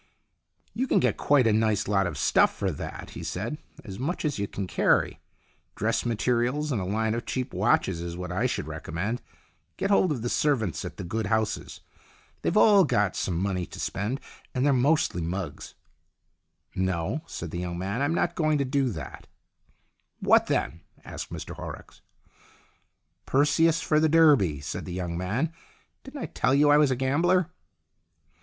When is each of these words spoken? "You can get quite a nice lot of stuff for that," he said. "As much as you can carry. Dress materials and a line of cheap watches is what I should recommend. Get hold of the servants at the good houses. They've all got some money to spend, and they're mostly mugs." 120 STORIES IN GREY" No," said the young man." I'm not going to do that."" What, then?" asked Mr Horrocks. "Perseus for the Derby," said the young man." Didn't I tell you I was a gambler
"You 0.73 0.87
can 0.87 0.99
get 0.99 1.15
quite 1.15 1.45
a 1.45 1.53
nice 1.53 1.87
lot 1.87 2.07
of 2.07 2.17
stuff 2.17 2.55
for 2.57 2.71
that," 2.71 3.11
he 3.11 3.21
said. 3.21 3.59
"As 3.83 3.99
much 3.99 4.25
as 4.25 4.39
you 4.39 4.47
can 4.47 4.65
carry. 4.65 5.19
Dress 5.75 6.07
materials 6.07 6.71
and 6.71 6.81
a 6.81 6.85
line 6.85 7.13
of 7.13 7.27
cheap 7.27 7.53
watches 7.53 8.01
is 8.01 8.17
what 8.17 8.31
I 8.31 8.47
should 8.47 8.65
recommend. 8.65 9.21
Get 9.77 9.91
hold 9.91 10.11
of 10.11 10.23
the 10.23 10.27
servants 10.29 10.83
at 10.83 10.97
the 10.97 11.03
good 11.03 11.27
houses. 11.27 11.81
They've 12.41 12.57
all 12.57 12.83
got 12.83 13.15
some 13.15 13.37
money 13.37 13.67
to 13.67 13.79
spend, 13.79 14.19
and 14.55 14.65
they're 14.65 14.73
mostly 14.73 15.21
mugs." 15.21 15.75
120 16.73 16.73
STORIES 16.73 16.73
IN 16.73 16.81
GREY" 16.81 17.17
No," 17.19 17.25
said 17.27 17.51
the 17.51 17.59
young 17.59 17.77
man." 17.77 18.01
I'm 18.01 18.15
not 18.15 18.33
going 18.33 18.57
to 18.57 18.65
do 18.65 18.89
that."" 18.89 19.27
What, 20.19 20.47
then?" 20.47 20.81
asked 21.05 21.29
Mr 21.31 21.53
Horrocks. 21.55 22.01
"Perseus 23.27 23.81
for 23.81 23.99
the 23.99 24.09
Derby," 24.09 24.61
said 24.61 24.85
the 24.85 24.93
young 24.93 25.15
man." 25.15 25.53
Didn't 26.03 26.21
I 26.23 26.25
tell 26.25 26.55
you 26.55 26.71
I 26.71 26.77
was 26.79 26.89
a 26.89 26.95
gambler 26.95 27.51